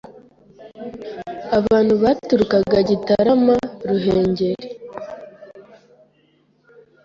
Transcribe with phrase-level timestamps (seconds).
[1.57, 3.55] abantu baturukaga Gitarama,
[3.89, 4.67] Ruhengeri